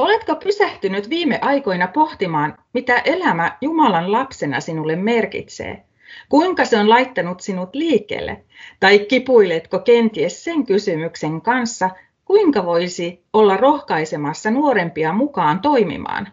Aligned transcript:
Oletko 0.00 0.36
pysähtynyt 0.36 1.10
viime 1.10 1.38
aikoina 1.42 1.88
pohtimaan, 1.88 2.54
mitä 2.72 2.98
elämä 2.98 3.56
Jumalan 3.60 4.12
lapsena 4.12 4.60
sinulle 4.60 4.96
merkitsee? 4.96 5.84
Kuinka 6.28 6.64
se 6.64 6.78
on 6.78 6.90
laittanut 6.90 7.40
sinut 7.40 7.74
liikkeelle? 7.74 8.44
Tai 8.80 8.98
kipuiletko 8.98 9.78
kenties 9.78 10.44
sen 10.44 10.66
kysymyksen 10.66 11.40
kanssa, 11.40 11.90
kuinka 12.24 12.66
voisi 12.66 13.24
olla 13.32 13.56
rohkaisemassa 13.56 14.50
nuorempia 14.50 15.12
mukaan 15.12 15.60
toimimaan? 15.60 16.28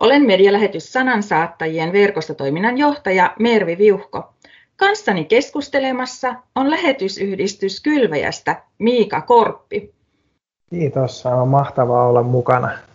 Olen 0.00 0.26
medialähetys 0.26 0.92
sanansaattajien 0.92 1.92
verkostotoiminnan 1.92 2.78
johtaja 2.78 3.34
Mervi 3.38 3.78
Viuhko. 3.78 4.34
Kanssani 4.76 5.24
keskustelemassa 5.24 6.34
on 6.54 6.70
lähetysyhdistys 6.70 7.80
Kylväjästä 7.80 8.62
Miika 8.78 9.20
Korppi. 9.20 9.94
Kiitos, 10.70 11.26
on 11.26 11.48
mahtavaa 11.48 12.06
olla 12.06 12.22
mukana. 12.22 12.89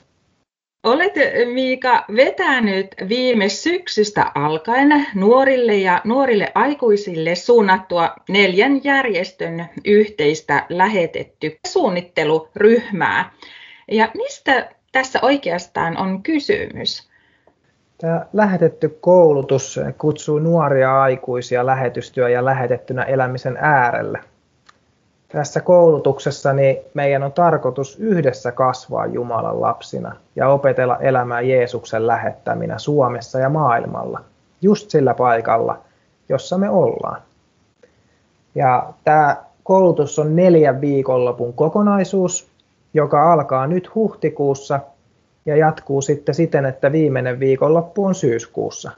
Olet 0.85 1.13
Miika 1.53 2.05
vetänyt 2.15 2.95
viime 3.09 3.49
syksystä 3.49 4.31
alkaen 4.35 5.07
nuorille 5.15 5.75
ja 5.75 6.01
nuorille 6.03 6.51
aikuisille 6.55 7.35
suunnattua 7.35 8.15
neljän 8.29 8.83
järjestön 8.83 9.65
yhteistä 9.85 10.65
lähetetty 10.69 11.59
suunnitteluryhmää. 11.67 13.31
Ja 13.91 14.11
mistä 14.17 14.69
tässä 14.91 15.19
oikeastaan 15.21 15.97
on 15.97 16.23
kysymys? 16.23 17.09
Tämä 17.97 18.25
lähetetty 18.33 18.89
koulutus 19.01 19.79
kutsuu 19.97 20.39
nuoria 20.39 21.01
aikuisia 21.01 21.65
lähetystyö 21.65 22.29
ja 22.29 22.45
lähetettynä 22.45 23.03
elämisen 23.03 23.57
äärelle– 23.61 24.19
tässä 25.27 25.61
koulutuksessa 25.61 26.53
niin 26.53 26.77
meidän 26.93 27.23
on 27.23 27.31
tarkoitus 27.31 27.99
yhdessä 27.99 28.51
kasvaa 28.51 29.05
Jumalan 29.05 29.61
lapsina 29.61 30.15
ja 30.35 30.49
opetella 30.49 30.97
elämään 30.97 31.49
Jeesuksen 31.49 32.07
lähettäminä 32.07 32.77
Suomessa 32.77 33.39
ja 33.39 33.49
maailmalla, 33.49 34.19
just 34.61 34.89
sillä 34.89 35.13
paikalla, 35.13 35.77
jossa 36.29 36.57
me 36.57 36.69
ollaan. 36.69 37.21
Ja 38.55 38.93
tämä 39.03 39.37
koulutus 39.63 40.19
on 40.19 40.35
neljän 40.35 40.81
viikonlopun 40.81 41.53
kokonaisuus, 41.53 42.47
joka 42.93 43.33
alkaa 43.33 43.67
nyt 43.67 43.95
huhtikuussa 43.95 44.79
ja 45.45 45.55
jatkuu 45.55 46.01
sitten 46.01 46.35
siten, 46.35 46.65
että 46.65 46.91
viimeinen 46.91 47.39
viikonloppu 47.39 48.05
on 48.05 48.15
syyskuussa. 48.15 48.91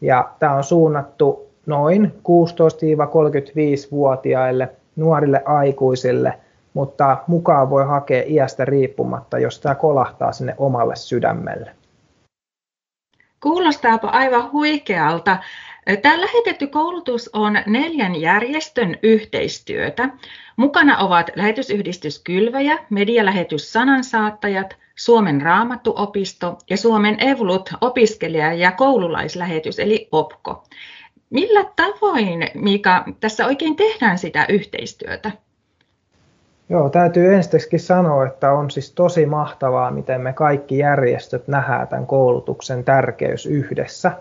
Ja 0.00 0.30
tämä 0.38 0.52
on 0.52 0.64
suunnattu 0.64 1.46
noin 1.66 2.14
16-35-vuotiaille 2.18 4.68
nuorille 4.96 5.42
aikuisille, 5.44 6.38
mutta 6.74 7.16
mukaan 7.26 7.70
voi 7.70 7.86
hakea 7.86 8.22
iästä 8.26 8.64
riippumatta, 8.64 9.38
jos 9.38 9.60
tämä 9.60 9.74
kolahtaa 9.74 10.32
sinne 10.32 10.54
omalle 10.58 10.96
sydämelle. 10.96 11.70
Kuulostaapa 13.42 14.08
aivan 14.08 14.52
huikealta. 14.52 15.36
Tämä 16.02 16.20
lähetetty 16.20 16.66
koulutus 16.66 17.30
on 17.32 17.58
neljän 17.66 18.20
järjestön 18.20 18.96
yhteistyötä. 19.02 20.08
Mukana 20.56 20.98
ovat 20.98 21.30
lähetysyhdistys 21.36 22.18
Kylväjä, 22.18 22.78
medialähetys 22.90 23.72
Sanansaattajat, 23.72 24.76
Suomen 24.96 25.42
raamattuopisto 25.42 26.58
ja 26.70 26.76
Suomen 26.76 27.16
Evlut 27.20 27.70
opiskelija- 27.80 28.54
ja 28.54 28.72
koululaislähetys 28.72 29.78
eli 29.78 30.08
OPKO. 30.12 30.64
Millä 31.34 31.64
tavoin, 31.76 32.48
Mika, 32.54 33.04
tässä 33.20 33.46
oikein 33.46 33.76
tehdään 33.76 34.18
sitä 34.18 34.46
yhteistyötä? 34.48 35.30
Joo, 36.68 36.88
täytyy 36.88 37.34
ensiksikin 37.34 37.80
sanoa, 37.80 38.26
että 38.26 38.52
on 38.52 38.70
siis 38.70 38.92
tosi 38.92 39.26
mahtavaa, 39.26 39.90
miten 39.90 40.20
me 40.20 40.32
kaikki 40.32 40.78
järjestöt 40.78 41.48
nähdään 41.48 41.88
tämän 41.88 42.06
koulutuksen 42.06 42.84
tärkeys 42.84 43.46
yhdessä. 43.46 44.12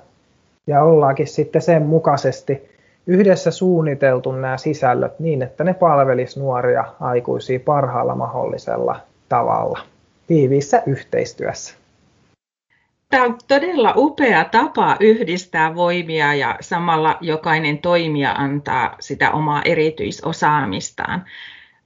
Ja 0.67 0.83
ollaankin 0.83 1.27
sitten 1.27 1.61
sen 1.61 1.81
mukaisesti 1.81 2.69
yhdessä 3.07 3.51
suunniteltu 3.51 4.31
nämä 4.31 4.57
sisällöt 4.57 5.19
niin, 5.19 5.41
että 5.41 5.63
ne 5.63 5.73
palvelis 5.73 6.37
nuoria 6.37 6.85
aikuisia 6.99 7.59
parhaalla 7.59 8.15
mahdollisella 8.15 8.99
tavalla 9.29 9.79
tiiviissä 10.27 10.83
yhteistyössä. 10.85 11.82
Tämä 13.13 13.25
on 13.25 13.37
todella 13.47 13.93
upea 13.95 14.45
tapa 14.45 14.97
yhdistää 14.99 15.75
voimia 15.75 16.33
ja 16.33 16.55
samalla 16.61 17.17
jokainen 17.21 17.77
toimija 17.77 18.31
antaa 18.31 18.95
sitä 18.99 19.31
omaa 19.31 19.61
erityisosaamistaan. 19.65 21.25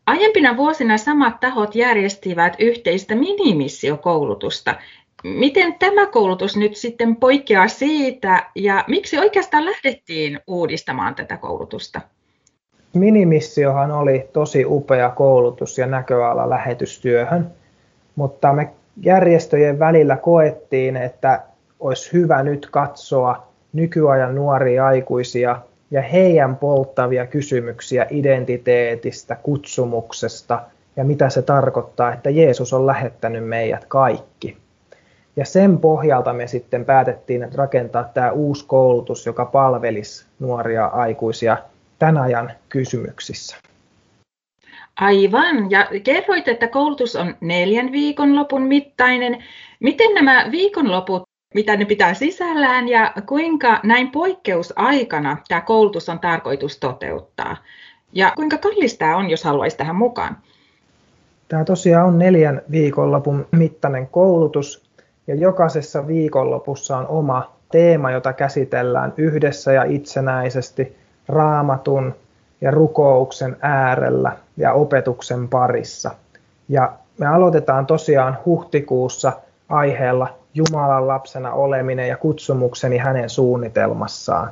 Aiempina 0.05 0.57
vuosina 0.57 0.97
samat 0.97 1.39
tahot 1.39 1.75
järjestivät 1.75 2.55
yhteistä 2.59 3.15
minimissiokoulutusta. 3.15 4.75
Miten 5.23 5.75
tämä 5.79 6.05
koulutus 6.05 6.57
nyt 6.57 6.75
sitten 6.75 7.15
poikkeaa 7.15 7.67
siitä 7.67 8.49
ja 8.55 8.83
miksi 8.87 9.17
oikeastaan 9.17 9.65
lähdettiin 9.65 10.39
uudistamaan 10.47 11.15
tätä 11.15 11.37
koulutusta? 11.37 12.01
Minimissiohan 12.93 13.91
oli 13.91 14.29
tosi 14.33 14.65
upea 14.65 15.09
koulutus 15.09 15.77
ja 15.77 15.85
näköala 15.85 16.49
lähetystyöhön, 16.49 17.51
mutta 18.15 18.53
me 18.53 18.69
järjestöjen 19.01 19.79
välillä 19.79 20.17
koettiin, 20.17 20.97
että 20.97 21.41
olisi 21.79 22.13
hyvä 22.13 22.43
nyt 22.43 22.67
katsoa 22.71 23.47
nykyajan 23.73 24.35
nuoria 24.35 24.85
aikuisia 24.85 25.61
ja 25.91 26.01
heidän 26.01 26.55
polttavia 26.55 27.25
kysymyksiä 27.25 28.07
identiteetistä, 28.09 29.35
kutsumuksesta 29.35 30.61
ja 30.95 31.03
mitä 31.03 31.29
se 31.29 31.41
tarkoittaa, 31.41 32.13
että 32.13 32.29
Jeesus 32.29 32.73
on 32.73 32.87
lähettänyt 32.87 33.47
meidät 33.47 33.85
kaikki. 33.85 34.57
Ja 35.35 35.45
sen 35.45 35.77
pohjalta 35.77 36.33
me 36.33 36.47
sitten 36.47 36.85
päätettiin 36.85 37.47
rakentaa 37.55 38.03
tämä 38.03 38.31
uusi 38.31 38.65
koulutus, 38.65 39.25
joka 39.25 39.45
palvelisi 39.45 40.25
nuoria 40.39 40.85
aikuisia 40.85 41.57
tämän 41.99 42.17
ajan 42.17 42.51
kysymyksissä. 42.69 43.57
Aivan. 45.01 45.71
Ja 45.71 45.87
kerroit, 46.03 46.47
että 46.47 46.67
koulutus 46.67 47.15
on 47.15 47.35
neljän 47.41 47.91
viikonlopun 47.91 48.61
mittainen. 48.61 49.43
Miten 49.79 50.13
nämä 50.13 50.45
viikonloput, 50.51 51.23
mitä 51.53 51.75
ne 51.75 51.85
pitää 51.85 52.13
sisällään 52.13 52.89
ja 52.89 53.13
kuinka 53.27 53.79
näin 53.83 54.11
poikkeusaikana 54.11 55.37
tämä 55.47 55.61
koulutus 55.61 56.09
on 56.09 56.19
tarkoitus 56.19 56.79
toteuttaa? 56.79 57.57
Ja 58.13 58.33
kuinka 58.35 58.57
kallis 58.57 58.97
tämä 58.97 59.17
on, 59.17 59.29
jos 59.29 59.43
haluaisi 59.43 59.77
tähän 59.77 59.95
mukaan? 59.95 60.37
Tämä 61.47 61.63
tosiaan 61.63 62.07
on 62.07 62.19
neljän 62.19 62.61
viikonlopun 62.71 63.47
mittainen 63.51 64.07
koulutus 64.07 64.89
ja 65.27 65.35
jokaisessa 65.35 66.07
viikonlopussa 66.07 66.97
on 66.97 67.07
oma 67.07 67.51
teema, 67.71 68.11
jota 68.11 68.33
käsitellään 68.33 69.13
yhdessä 69.17 69.73
ja 69.73 69.83
itsenäisesti 69.83 70.95
raamatun, 71.27 72.15
ja 72.61 72.71
rukouksen 72.71 73.57
äärellä 73.61 74.37
ja 74.57 74.73
opetuksen 74.73 75.47
parissa. 75.47 76.11
Ja 76.69 76.93
me 77.17 77.27
aloitetaan 77.27 77.85
tosiaan 77.85 78.37
huhtikuussa 78.45 79.31
aiheella 79.69 80.35
Jumalan 80.53 81.07
lapsena 81.07 81.53
oleminen 81.53 82.07
ja 82.07 82.17
kutsumukseni 82.17 82.97
hänen 82.97 83.29
suunnitelmassaan. 83.29 84.51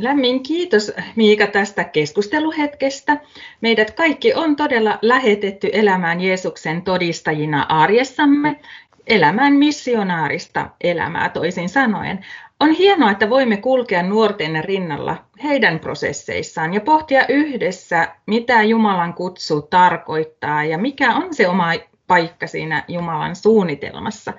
Lämmin 0.00 0.42
kiitos 0.42 0.92
Miika 1.16 1.46
tästä 1.46 1.84
keskusteluhetkestä. 1.84 3.16
Meidät 3.60 3.90
kaikki 3.90 4.34
on 4.34 4.56
todella 4.56 4.98
lähetetty 5.02 5.70
elämään 5.72 6.20
Jeesuksen 6.20 6.82
todistajina 6.82 7.66
arjessamme, 7.68 8.60
elämään 9.06 9.52
missionaarista 9.52 10.70
elämää 10.80 11.28
toisin 11.28 11.68
sanoen. 11.68 12.26
On 12.60 12.70
hienoa, 12.70 13.10
että 13.10 13.30
voimme 13.30 13.56
kulkea 13.56 14.02
nuorten 14.02 14.64
rinnalla 14.64 15.16
heidän 15.42 15.78
prosesseissaan 15.78 16.74
ja 16.74 16.80
pohtia 16.80 17.26
yhdessä, 17.28 18.08
mitä 18.26 18.62
Jumalan 18.62 19.14
kutsu 19.14 19.62
tarkoittaa 19.62 20.64
ja 20.64 20.78
mikä 20.78 21.14
on 21.14 21.34
se 21.34 21.48
oma 21.48 21.72
paikka 22.06 22.46
siinä 22.46 22.84
Jumalan 22.88 23.36
suunnitelmassa. 23.36 24.32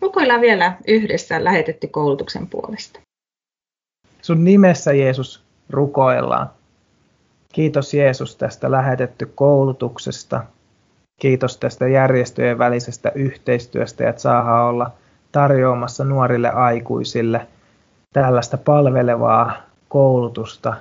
Rukoillaan 0.00 0.40
vielä 0.40 0.72
yhdessä 0.86 1.44
lähetetty 1.44 1.86
koulutuksen 1.86 2.46
puolesta. 2.46 3.00
Sun 4.22 4.44
nimessä 4.44 4.92
Jeesus 4.92 5.44
rukoillaan. 5.70 6.50
Kiitos 7.52 7.94
Jeesus 7.94 8.36
tästä 8.36 8.70
lähetetty 8.70 9.26
koulutuksesta. 9.34 10.44
Kiitos 11.20 11.58
tästä 11.58 11.88
järjestöjen 11.88 12.58
välisestä 12.58 13.12
yhteistyöstä, 13.14 14.08
että 14.08 14.22
saadaan 14.22 14.64
olla 14.64 14.90
tarjoamassa 15.32 16.04
nuorille 16.04 16.50
aikuisille 16.50 17.46
tällaista 18.12 18.58
palvelevaa 18.58 19.52
koulutusta 19.88 20.74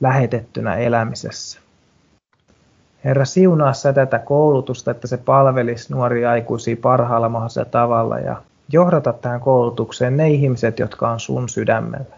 lähetettynä 0.00 0.76
elämisessä. 0.76 1.60
Herra, 3.04 3.24
siunaa 3.24 3.72
sä 3.72 3.92
tätä 3.92 4.18
koulutusta, 4.18 4.90
että 4.90 5.06
se 5.06 5.16
palvelisi 5.16 5.92
nuoria 5.92 6.30
aikuisia 6.30 6.76
parhaalla 6.82 7.28
mahdollisella 7.28 7.70
tavalla 7.70 8.18
ja 8.18 8.42
johdata 8.72 9.12
tähän 9.12 9.40
koulutukseen 9.40 10.16
ne 10.16 10.28
ihmiset, 10.28 10.78
jotka 10.78 11.10
on 11.10 11.20
sun 11.20 11.48
sydämellä. 11.48 12.16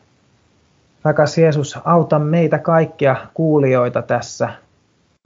Rakas 1.05 1.39
Jeesus, 1.39 1.79
auta 1.85 2.19
meitä 2.19 2.59
kaikkia 2.59 3.17
kuulijoita 3.35 4.03
tässä 4.03 4.49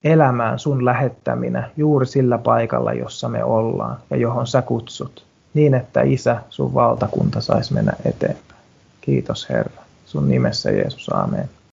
elämään 0.05 0.59
sun 0.59 0.85
lähettäminä 0.85 1.71
juuri 1.77 2.07
sillä 2.07 2.39
paikalla, 2.39 2.93
jossa 2.93 3.29
me 3.29 3.45
ollaan 3.45 3.97
ja 4.11 4.17
johon 4.17 4.47
sä 4.47 4.63
kutsut, 4.63 5.25
niin 5.55 5.75
että 5.75 6.03
Isä, 6.03 6.37
sun 6.51 6.75
valtakunta 6.75 7.41
saisi 7.41 7.75
mennä 7.75 7.93
eteenpäin. 8.05 8.61
Kiitos 9.01 9.49
Herra. 9.49 9.83
Sun 10.07 10.29
nimessä 10.29 10.71
Jeesus, 10.71 11.09
amen. 11.13 11.51